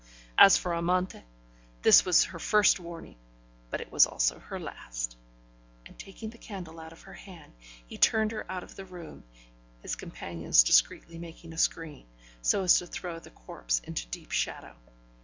[0.35, 1.21] As for Amante,
[1.83, 3.17] this was her first warning,
[3.69, 5.15] but it was also her last;
[5.85, 7.53] and, taking the candle out of her hand,
[7.85, 9.23] he turned her out of the room,
[9.83, 12.07] his companions discreetly making a screen,
[12.41, 14.75] so as to throw the corpse into deep shadow.